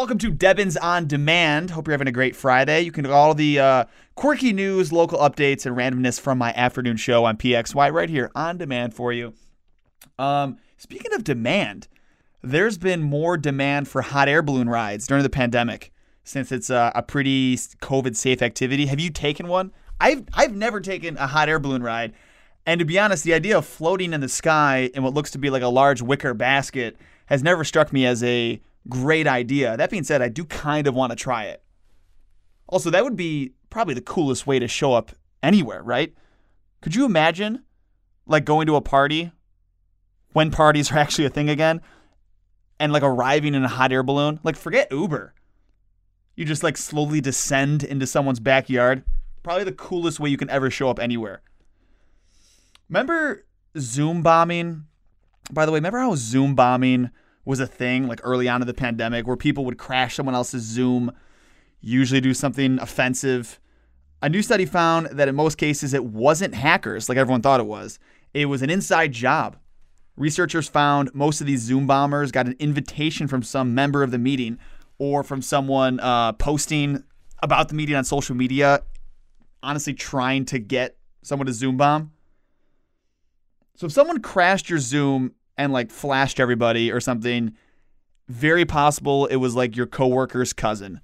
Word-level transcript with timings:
Welcome 0.00 0.16
to 0.16 0.32
Debbins 0.32 0.78
on 0.80 1.06
Demand. 1.06 1.68
Hope 1.68 1.86
you're 1.86 1.92
having 1.92 2.08
a 2.08 2.10
great 2.10 2.34
Friday. 2.34 2.80
You 2.80 2.90
can 2.90 3.04
get 3.04 3.12
all 3.12 3.34
the 3.34 3.58
uh, 3.58 3.84
quirky 4.14 4.54
news, 4.54 4.94
local 4.94 5.18
updates, 5.18 5.66
and 5.66 5.76
randomness 5.76 6.18
from 6.18 6.38
my 6.38 6.54
afternoon 6.54 6.96
show 6.96 7.26
on 7.26 7.36
PXY 7.36 7.92
right 7.92 8.08
here 8.08 8.30
on 8.34 8.56
demand 8.56 8.94
for 8.94 9.12
you. 9.12 9.34
Um, 10.18 10.56
speaking 10.78 11.12
of 11.12 11.22
demand, 11.22 11.86
there's 12.42 12.78
been 12.78 13.02
more 13.02 13.36
demand 13.36 13.88
for 13.88 14.00
hot 14.00 14.26
air 14.26 14.40
balloon 14.40 14.70
rides 14.70 15.06
during 15.06 15.22
the 15.22 15.28
pandemic 15.28 15.92
since 16.24 16.50
it's 16.50 16.70
a, 16.70 16.92
a 16.94 17.02
pretty 17.02 17.54
COVID 17.56 18.16
safe 18.16 18.40
activity. 18.40 18.86
Have 18.86 19.00
you 19.00 19.10
taken 19.10 19.48
one? 19.48 19.70
I've 20.00 20.24
I've 20.32 20.56
never 20.56 20.80
taken 20.80 21.18
a 21.18 21.26
hot 21.26 21.50
air 21.50 21.58
balloon 21.58 21.82
ride. 21.82 22.14
And 22.64 22.78
to 22.78 22.86
be 22.86 22.98
honest, 22.98 23.22
the 23.22 23.34
idea 23.34 23.58
of 23.58 23.66
floating 23.66 24.14
in 24.14 24.22
the 24.22 24.30
sky 24.30 24.90
in 24.94 25.02
what 25.02 25.12
looks 25.12 25.30
to 25.32 25.38
be 25.38 25.50
like 25.50 25.62
a 25.62 25.68
large 25.68 26.00
wicker 26.00 26.32
basket 26.32 26.96
has 27.26 27.42
never 27.42 27.64
struck 27.64 27.92
me 27.92 28.06
as 28.06 28.24
a 28.24 28.62
great 28.88 29.26
idea. 29.26 29.76
That 29.76 29.90
being 29.90 30.04
said, 30.04 30.22
I 30.22 30.28
do 30.28 30.44
kind 30.44 30.86
of 30.86 30.94
want 30.94 31.10
to 31.10 31.16
try 31.16 31.44
it. 31.44 31.62
Also, 32.68 32.90
that 32.90 33.04
would 33.04 33.16
be 33.16 33.52
probably 33.68 33.94
the 33.94 34.00
coolest 34.00 34.46
way 34.46 34.58
to 34.58 34.68
show 34.68 34.92
up 34.92 35.12
anywhere, 35.42 35.82
right? 35.82 36.14
Could 36.80 36.94
you 36.94 37.04
imagine 37.04 37.64
like 38.26 38.44
going 38.44 38.66
to 38.66 38.76
a 38.76 38.80
party 38.80 39.32
when 40.32 40.50
parties 40.50 40.90
are 40.92 40.98
actually 40.98 41.26
a 41.26 41.30
thing 41.30 41.50
again 41.50 41.80
and 42.78 42.92
like 42.92 43.02
arriving 43.02 43.54
in 43.54 43.64
a 43.64 43.68
hot 43.68 43.92
air 43.92 44.02
balloon? 44.02 44.40
Like 44.42 44.56
forget 44.56 44.90
Uber. 44.90 45.34
You 46.36 46.44
just 46.44 46.62
like 46.62 46.76
slowly 46.76 47.20
descend 47.20 47.82
into 47.82 48.06
someone's 48.06 48.40
backyard. 48.40 49.04
Probably 49.42 49.64
the 49.64 49.72
coolest 49.72 50.20
way 50.20 50.30
you 50.30 50.36
can 50.36 50.50
ever 50.50 50.70
show 50.70 50.88
up 50.88 50.98
anywhere. 50.98 51.42
Remember 52.88 53.44
Zoom 53.78 54.22
bombing? 54.22 54.84
By 55.52 55.66
the 55.66 55.72
way, 55.72 55.78
remember 55.78 55.98
how 55.98 56.14
Zoom 56.16 56.54
bombing 56.54 57.10
was 57.44 57.60
a 57.60 57.66
thing 57.66 58.06
like 58.06 58.20
early 58.22 58.48
on 58.48 58.60
in 58.60 58.66
the 58.66 58.74
pandemic 58.74 59.26
where 59.26 59.36
people 59.36 59.64
would 59.64 59.78
crash 59.78 60.16
someone 60.16 60.34
else's 60.34 60.62
Zoom, 60.62 61.12
usually 61.80 62.20
do 62.20 62.34
something 62.34 62.78
offensive? 62.78 63.58
A 64.22 64.28
new 64.28 64.42
study 64.42 64.66
found 64.66 65.06
that 65.06 65.28
in 65.28 65.34
most 65.34 65.56
cases 65.56 65.94
it 65.94 66.04
wasn't 66.04 66.54
hackers 66.54 67.08
like 67.08 67.16
everyone 67.16 67.42
thought 67.42 67.60
it 67.60 67.66
was. 67.66 67.98
It 68.34 68.46
was 68.46 68.62
an 68.62 68.70
inside 68.70 69.12
job. 69.12 69.56
Researchers 70.16 70.68
found 70.68 71.14
most 71.14 71.40
of 71.40 71.46
these 71.46 71.60
Zoom 71.60 71.86
bombers 71.86 72.30
got 72.30 72.46
an 72.46 72.56
invitation 72.58 73.26
from 73.26 73.42
some 73.42 73.74
member 73.74 74.02
of 74.02 74.10
the 74.10 74.18
meeting 74.18 74.58
or 74.98 75.22
from 75.22 75.40
someone 75.40 75.98
uh, 76.00 76.32
posting 76.34 77.02
about 77.42 77.68
the 77.68 77.74
meeting 77.74 77.96
on 77.96 78.04
social 78.04 78.36
media, 78.36 78.82
honestly 79.62 79.94
trying 79.94 80.44
to 80.44 80.58
get 80.58 80.98
someone 81.22 81.46
to 81.46 81.52
Zoom 81.54 81.78
bomb. 81.78 82.12
So 83.76 83.86
if 83.86 83.92
someone 83.92 84.20
crashed 84.20 84.68
your 84.68 84.78
Zoom 84.78 85.32
and 85.60 85.74
like 85.74 85.90
flashed 85.90 86.40
everybody 86.40 86.90
or 86.90 87.00
something, 87.00 87.54
very 88.28 88.64
possible 88.64 89.26
it 89.26 89.36
was 89.36 89.54
like 89.54 89.76
your 89.76 89.86
coworker's 89.86 90.54
cousin. 90.54 91.00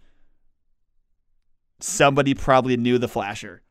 Somebody 1.78 2.32
probably 2.32 2.78
knew 2.78 2.96
the 2.96 3.06
flasher. 3.06 3.62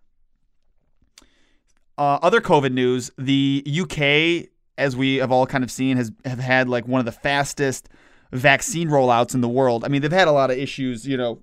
Uh, 1.97 2.19
other 2.21 2.39
COVID 2.39 2.71
news: 2.71 3.09
the 3.17 3.65
UK, 3.65 4.49
as 4.77 4.95
we 4.95 5.15
have 5.15 5.31
all 5.31 5.47
kind 5.47 5.63
of 5.63 5.71
seen, 5.71 5.97
has 5.97 6.11
have 6.23 6.39
had 6.39 6.69
like 6.69 6.87
one 6.87 6.99
of 6.99 7.05
the 7.05 7.11
fastest 7.11 7.89
vaccine 8.31 8.89
rollouts 8.89 9.33
in 9.33 9.41
the 9.41 9.49
world. 9.49 9.83
I 9.83 9.87
mean, 9.87 10.03
they've 10.03 10.11
had 10.11 10.27
a 10.27 10.33
lot 10.33 10.51
of 10.51 10.57
issues. 10.57 11.07
You 11.07 11.17
know, 11.17 11.41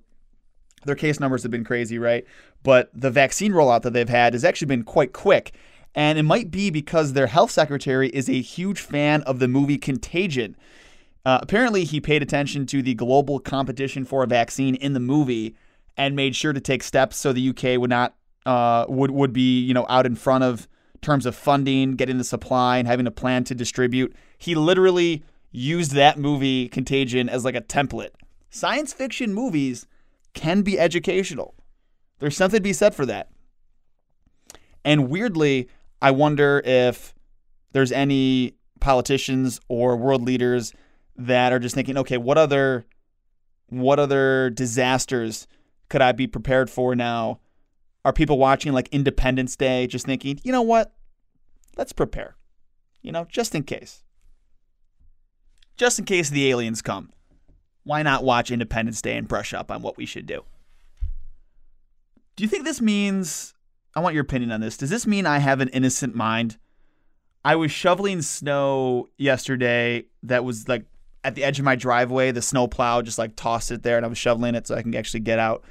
their 0.85 0.95
case 0.95 1.19
numbers 1.19 1.43
have 1.43 1.51
been 1.51 1.65
crazy, 1.65 1.99
right? 1.99 2.23
But 2.61 2.91
the 2.93 3.11
vaccine 3.11 3.51
rollout 3.51 3.81
that 3.81 3.91
they've 3.91 4.07
had 4.07 4.31
has 4.31 4.45
actually 4.45 4.67
been 4.67 4.83
quite 4.83 5.11
quick. 5.11 5.53
And 5.95 6.17
it 6.17 6.23
might 6.23 6.49
be 6.49 6.69
because 6.69 7.13
their 7.13 7.27
health 7.27 7.51
secretary 7.51 8.09
is 8.09 8.29
a 8.29 8.41
huge 8.41 8.79
fan 8.79 9.21
of 9.23 9.39
the 9.39 9.47
movie 9.47 9.77
Contagion. 9.77 10.55
Uh, 11.25 11.39
apparently, 11.41 11.83
he 11.83 12.01
paid 12.01 12.21
attention 12.21 12.65
to 12.67 12.81
the 12.81 12.95
global 12.95 13.39
competition 13.39 14.03
for 14.03 14.23
a 14.23 14.27
vaccine 14.27 14.75
in 14.75 14.93
the 14.93 14.99
movie 14.99 15.55
and 15.95 16.15
made 16.15 16.35
sure 16.35 16.53
to 16.53 16.59
take 16.59 16.83
steps 16.83 17.17
so 17.17 17.31
the 17.31 17.49
UK 17.49 17.79
would 17.79 17.89
not 17.89 18.15
uh, 18.45 18.85
would 18.89 19.11
would 19.11 19.31
be 19.31 19.61
you 19.61 19.73
know 19.73 19.85
out 19.87 20.05
in 20.05 20.15
front 20.15 20.43
of 20.43 20.67
terms 21.03 21.25
of 21.25 21.35
funding, 21.35 21.95
getting 21.95 22.17
the 22.17 22.23
supply, 22.23 22.77
and 22.77 22.87
having 22.87 23.05
a 23.05 23.11
plan 23.11 23.43
to 23.43 23.55
distribute. 23.55 24.15
He 24.37 24.55
literally 24.55 25.23
used 25.51 25.91
that 25.91 26.17
movie 26.17 26.67
Contagion 26.69 27.29
as 27.29 27.45
like 27.45 27.55
a 27.55 27.61
template. 27.61 28.11
Science 28.49 28.93
fiction 28.93 29.33
movies 29.33 29.85
can 30.33 30.61
be 30.61 30.79
educational. 30.79 31.53
There's 32.19 32.37
something 32.37 32.59
to 32.59 32.63
be 32.63 32.73
said 32.73 32.95
for 32.95 33.05
that. 33.05 33.29
And 34.83 35.09
weirdly, 35.09 35.69
I 36.03 36.11
wonder 36.11 36.61
if 36.65 37.15
there's 37.71 37.93
any 37.93 38.57
politicians 38.81 39.61
or 39.69 39.95
world 39.95 40.21
leaders 40.21 40.73
that 41.15 41.53
are 41.53 41.59
just 41.59 41.75
thinking, 41.75 41.97
okay, 41.97 42.17
what 42.17 42.37
other 42.37 42.85
what 43.67 43.99
other 43.99 44.49
disasters 44.49 45.47
could 45.87 46.01
I 46.01 46.11
be 46.11 46.27
prepared 46.27 46.69
for 46.69 46.93
now? 46.93 47.39
Are 48.03 48.11
people 48.11 48.37
watching 48.37 48.73
like 48.73 48.89
Independence 48.89 49.55
Day 49.55 49.87
just 49.87 50.05
thinking, 50.05 50.41
you 50.43 50.51
know 50.51 50.61
what? 50.61 50.93
Let's 51.77 51.93
prepare. 51.93 52.35
You 53.01 53.13
know, 53.13 53.25
just 53.29 53.55
in 53.55 53.63
case. 53.63 54.03
Just 55.77 55.99
in 55.99 56.05
case 56.05 56.29
the 56.29 56.49
aliens 56.51 56.81
come. 56.81 57.11
Why 57.85 58.03
not 58.03 58.25
watch 58.25 58.51
Independence 58.51 59.01
Day 59.01 59.15
and 59.15 59.27
brush 59.27 59.53
up 59.53 59.71
on 59.71 59.81
what 59.81 59.95
we 59.95 60.05
should 60.05 60.25
do? 60.25 60.43
Do 62.35 62.43
you 62.43 62.49
think 62.49 62.65
this 62.65 62.81
means 62.81 63.53
I 63.95 63.99
want 63.99 64.13
your 64.13 64.23
opinion 64.23 64.51
on 64.51 64.61
this. 64.61 64.77
Does 64.77 64.89
this 64.89 65.05
mean 65.05 65.25
I 65.25 65.39
have 65.39 65.61
an 65.61 65.69
innocent 65.69 66.15
mind? 66.15 66.57
I 67.45 67.55
was 67.55 67.71
shoveling 67.71 68.21
snow 68.21 69.09
yesterday 69.17 70.05
that 70.23 70.43
was 70.43 70.67
like 70.67 70.85
at 71.23 71.35
the 71.35 71.43
edge 71.43 71.59
of 71.59 71.65
my 71.65 71.75
driveway. 71.75 72.31
The 72.31 72.41
snow 72.41 72.67
plow 72.67 73.01
just 73.01 73.17
like 73.17 73.35
tossed 73.35 73.71
it 73.71 73.83
there 73.83 73.97
and 73.97 74.05
I 74.05 74.09
was 74.09 74.17
shoveling 74.17 74.55
it 74.55 74.67
so 74.67 74.75
I 74.75 74.81
can 74.81 74.95
actually 74.95 75.19
get 75.21 75.39
out. 75.39 75.63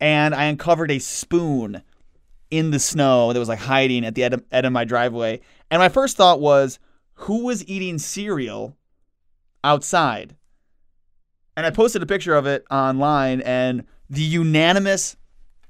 And 0.00 0.34
I 0.34 0.44
uncovered 0.44 0.90
a 0.90 0.98
spoon 0.98 1.82
in 2.50 2.70
the 2.70 2.78
snow 2.78 3.32
that 3.32 3.38
was 3.38 3.48
like 3.48 3.58
hiding 3.58 4.04
at 4.04 4.14
the 4.14 4.22
of, 4.24 4.44
end 4.52 4.66
of 4.66 4.72
my 4.72 4.84
driveway. 4.84 5.40
And 5.70 5.80
my 5.80 5.88
first 5.88 6.16
thought 6.16 6.40
was, 6.40 6.78
who 7.14 7.44
was 7.44 7.66
eating 7.66 7.98
cereal 7.98 8.76
outside? 9.64 10.36
And 11.56 11.64
I 11.64 11.70
posted 11.70 12.02
a 12.02 12.06
picture 12.06 12.34
of 12.34 12.46
it 12.46 12.64
online, 12.70 13.40
and 13.40 13.84
the 14.10 14.20
unanimous 14.20 15.16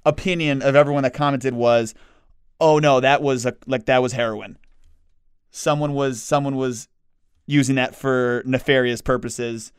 opinion 0.07 0.63
of 0.63 0.75
everyone 0.75 1.03
that 1.03 1.13
commented 1.13 1.53
was, 1.53 1.95
"Oh 2.59 2.79
no, 2.79 3.01
that 3.01 3.21
was 3.21 3.45
a, 3.45 3.55
like 3.67 3.85
that 3.85 4.01
was 4.01 4.13
heroin. 4.13 4.57
Someone 5.51 5.93
was 5.93 6.23
someone 6.23 6.57
was 6.57 6.89
using 7.47 7.75
that 7.75 7.95
for 7.95 8.43
nefarious 8.47 9.03
purposes." 9.03 9.73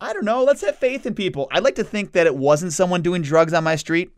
I 0.00 0.12
don't 0.12 0.24
know. 0.24 0.44
Let's 0.44 0.60
have 0.60 0.76
faith 0.76 1.06
in 1.06 1.14
people. 1.14 1.48
I'd 1.50 1.64
like 1.64 1.74
to 1.76 1.84
think 1.84 2.12
that 2.12 2.26
it 2.26 2.36
wasn't 2.36 2.72
someone 2.72 3.02
doing 3.02 3.22
drugs 3.22 3.52
on 3.52 3.64
my 3.64 3.74
street. 3.76 4.12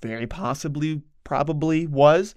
Very 0.00 0.26
possibly, 0.26 1.02
probably 1.22 1.86
was. 1.86 2.34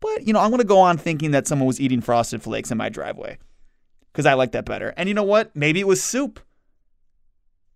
But, 0.00 0.26
you 0.26 0.32
know, 0.32 0.40
I'm 0.40 0.50
going 0.50 0.60
to 0.60 0.66
go 0.66 0.80
on 0.80 0.98
thinking 0.98 1.30
that 1.30 1.46
someone 1.46 1.66
was 1.66 1.80
eating 1.80 2.00
frosted 2.00 2.42
flakes 2.42 2.70
in 2.70 2.76
my 2.76 2.88
driveway 2.88 3.38
because 4.12 4.26
I 4.26 4.34
like 4.34 4.52
that 4.52 4.66
better. 4.66 4.92
And 4.96 5.08
you 5.08 5.14
know 5.14 5.22
what? 5.22 5.54
Maybe 5.56 5.80
it 5.80 5.86
was 5.86 6.02
soup, 6.02 6.40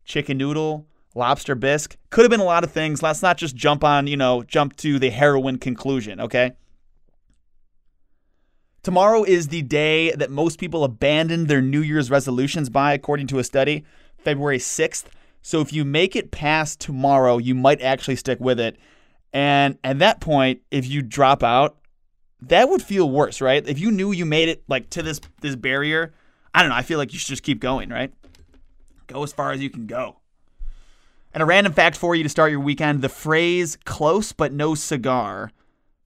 chicken 0.05 0.37
noodle, 0.37 0.87
lobster 1.17 1.55
bisque. 1.55 1.97
Could 2.11 2.23
have 2.23 2.31
been 2.31 2.41
a 2.41 2.45
lot 2.45 2.65
of 2.65 2.71
things. 2.71 3.03
Let's 3.03 3.23
not 3.23 3.39
just 3.39 3.57
jump 3.57 3.83
on, 3.83 4.07
you 4.07 4.17
know, 4.17 4.43
jump 4.43 4.77
to 4.77 4.99
the 4.99 5.11
heroin 5.11 5.59
conclusion, 5.59 6.21
okay? 6.21 6.53
Tomorrow 8.83 9.25
is 9.25 9.49
the 9.49 9.63
day 9.63 10.13
that 10.13 10.31
most 10.31 10.61
people 10.61 10.85
abandon 10.85 11.47
their 11.47 11.61
New 11.61 11.81
Year's 11.81 12.11
resolutions 12.11 12.69
by, 12.69 12.93
according 12.93 13.27
to 13.29 13.41
a 13.41 13.45
study, 13.45 13.85
February 14.19 14.59
6th. 14.59 15.07
So 15.43 15.61
if 15.61 15.73
you 15.73 15.85
make 15.85 16.15
it 16.15 16.31
past 16.31 16.81
tomorrow, 16.81 17.39
you 17.39 17.55
might 17.55 17.81
actually 17.81 18.17
stick 18.17 18.39
with 18.39 18.61
it. 18.61 18.77
And 19.33 19.79
at 19.83 19.99
that 19.99 20.21
point, 20.21 20.61
if 20.71 20.87
you 20.87 21.03
drop 21.03 21.43
out, 21.43 21.77
that 22.43 22.69
would 22.69 22.83
feel 22.83 23.11
worse, 23.11 23.41
right? 23.41 23.67
If 23.67 23.79
you 23.79 23.91
knew 23.91 24.13
you 24.13 24.25
made 24.25 24.49
it 24.49 24.63
like 24.69 24.91
to 24.91 25.03
this 25.03 25.21
this 25.41 25.57
barrier, 25.57 26.15
I 26.55 26.61
don't 26.61 26.71
know, 26.71 26.77
I 26.77 26.83
feel 26.83 26.99
like 26.99 27.13
you 27.13 27.19
should 27.19 27.29
just 27.29 27.43
keep 27.43 27.61
going, 27.61 27.89
right? 27.91 28.13
Go 29.07 29.23
as 29.23 29.33
far 29.33 29.53
as 29.53 29.61
you 29.61 29.71
can 29.71 29.87
go. 29.87 30.19
And 31.37 31.43
a 31.43 31.45
random 31.45 31.75
fact 31.75 31.99
for 31.99 32.15
you 32.15 32.23
to 32.23 32.31
start 32.31 32.51
your 32.51 32.61
weekend 32.61 33.03
the 33.03 33.11
phrase 33.11 33.77
close 33.85 34.33
but 34.33 34.55
no 34.55 34.75
cigar 34.75 35.51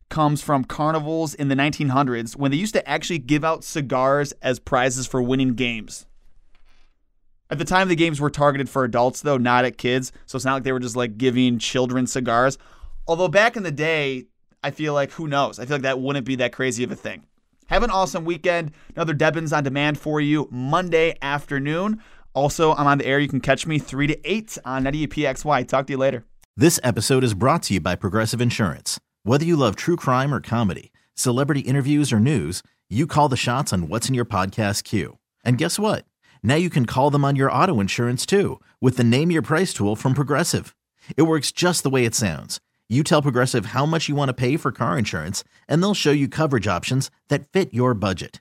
comes 0.08 0.42
from 0.42 0.64
carnivals 0.64 1.34
in 1.34 1.46
the 1.46 1.54
1900s 1.54 2.34
when 2.34 2.50
they 2.50 2.56
used 2.56 2.74
to 2.74 2.88
actually 2.88 3.20
give 3.20 3.44
out 3.44 3.62
cigars 3.62 4.32
as 4.42 4.58
prizes 4.58 5.06
for 5.06 5.22
winning 5.22 5.54
games. 5.54 6.04
At 7.48 7.58
the 7.60 7.64
time, 7.64 7.86
the 7.86 7.94
games 7.94 8.20
were 8.20 8.28
targeted 8.28 8.68
for 8.68 8.82
adults, 8.82 9.20
though, 9.20 9.38
not 9.38 9.64
at 9.64 9.78
kids. 9.78 10.10
So 10.26 10.34
it's 10.34 10.44
not 10.44 10.54
like 10.54 10.62
they 10.64 10.72
were 10.72 10.80
just 10.80 10.96
like 10.96 11.16
giving 11.16 11.60
children 11.60 12.08
cigars. 12.08 12.58
Although 13.06 13.28
back 13.28 13.56
in 13.56 13.62
the 13.62 13.70
day, 13.70 14.24
I 14.64 14.72
feel 14.72 14.94
like 14.94 15.12
who 15.12 15.28
knows? 15.28 15.60
I 15.60 15.64
feel 15.64 15.76
like 15.76 15.82
that 15.82 16.00
wouldn't 16.00 16.26
be 16.26 16.34
that 16.36 16.52
crazy 16.52 16.82
of 16.82 16.90
a 16.90 16.96
thing. 16.96 17.22
Have 17.68 17.84
an 17.84 17.90
awesome 17.90 18.24
weekend. 18.24 18.72
Another 18.96 19.14
Debbins 19.14 19.56
on 19.56 19.62
demand 19.62 19.96
for 19.96 20.20
you 20.20 20.48
Monday 20.50 21.16
afternoon. 21.22 22.02
Also, 22.34 22.74
I'm 22.74 22.86
on 22.86 22.98
the 22.98 23.06
air. 23.06 23.18
You 23.18 23.28
can 23.28 23.40
catch 23.40 23.66
me 23.66 23.78
3 23.78 24.06
to 24.08 24.30
8 24.30 24.58
on 24.64 24.84
90PXY. 24.84 25.66
Talk 25.66 25.86
to 25.86 25.92
you 25.92 25.98
later. 25.98 26.24
This 26.56 26.78
episode 26.84 27.24
is 27.24 27.34
brought 27.34 27.62
to 27.64 27.74
you 27.74 27.80
by 27.80 27.96
Progressive 27.96 28.40
Insurance. 28.40 29.00
Whether 29.22 29.44
you 29.44 29.56
love 29.56 29.76
true 29.76 29.96
crime 29.96 30.34
or 30.34 30.40
comedy, 30.40 30.92
celebrity 31.14 31.60
interviews 31.60 32.12
or 32.12 32.20
news, 32.20 32.62
you 32.88 33.06
call 33.06 33.28
the 33.28 33.36
shots 33.36 33.72
on 33.72 33.88
what's 33.88 34.08
in 34.08 34.14
your 34.14 34.24
podcast 34.24 34.84
queue. 34.84 35.18
And 35.44 35.58
guess 35.58 35.78
what? 35.78 36.04
Now 36.42 36.56
you 36.56 36.70
can 36.70 36.86
call 36.86 37.10
them 37.10 37.24
on 37.24 37.36
your 37.36 37.52
auto 37.52 37.80
insurance 37.80 38.26
too 38.26 38.60
with 38.80 38.96
the 38.96 39.04
Name 39.04 39.30
Your 39.30 39.42
Price 39.42 39.72
tool 39.72 39.96
from 39.96 40.14
Progressive. 40.14 40.74
It 41.16 41.22
works 41.22 41.52
just 41.52 41.82
the 41.82 41.90
way 41.90 42.04
it 42.04 42.14
sounds. 42.14 42.60
You 42.88 43.04
tell 43.04 43.22
Progressive 43.22 43.66
how 43.66 43.86
much 43.86 44.08
you 44.08 44.16
want 44.16 44.28
to 44.28 44.34
pay 44.34 44.56
for 44.56 44.72
car 44.72 44.98
insurance, 44.98 45.44
and 45.68 45.80
they'll 45.80 45.94
show 45.94 46.10
you 46.10 46.28
coverage 46.28 46.66
options 46.66 47.08
that 47.28 47.46
fit 47.52 47.72
your 47.72 47.94
budget. 47.94 48.40